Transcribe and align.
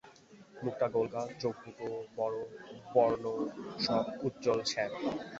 মুখটি 0.63 0.87
গোলগাল, 0.93 1.27
চোখ 1.41 1.55
দুটি 1.63 1.85
বড়ো, 2.17 2.41
বর্ণ 2.93 3.23
উজ্জ্বল 4.25 4.59
শ্যাম। 4.71 4.91